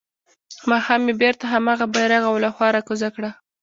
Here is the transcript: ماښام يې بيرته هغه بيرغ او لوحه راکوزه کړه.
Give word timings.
ماښام 0.69 1.01
يې 1.09 1.13
بيرته 1.21 1.45
هغه 1.53 1.85
بيرغ 1.95 2.23
او 2.29 2.35
لوحه 2.43 2.67
راکوزه 2.75 3.09
کړه. 3.15 3.31